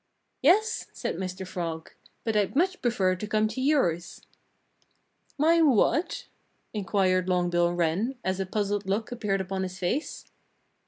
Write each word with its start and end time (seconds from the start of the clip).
"Yes!" 0.41 0.87
said 0.93 1.15
Mr. 1.17 1.45
Frog. 1.45 1.91
"But 2.23 2.35
I'd 2.35 2.55
much 2.55 2.81
prefer 2.81 3.15
to 3.15 3.27
come 3.27 3.47
to 3.49 3.61
yours." 3.61 4.19
"My 5.37 5.61
what?" 5.61 6.25
inquired 6.73 7.29
Long 7.29 7.51
Bill 7.51 7.71
Wren, 7.71 8.15
as 8.23 8.39
a 8.39 8.47
puzzled 8.47 8.87
look 8.89 9.11
appeared 9.11 9.41
upon 9.41 9.61
his 9.61 9.77
face. 9.77 10.25